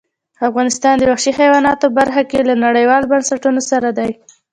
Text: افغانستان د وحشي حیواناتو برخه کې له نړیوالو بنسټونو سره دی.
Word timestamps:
افغانستان 0.49 0.93
د 0.97 1.03
وحشي 1.11 1.31
حیواناتو 1.39 1.87
برخه 1.97 2.21
کې 2.29 2.39
له 2.49 2.55
نړیوالو 2.65 3.09
بنسټونو 3.11 3.61
سره 3.71 3.89
دی. 3.97 4.11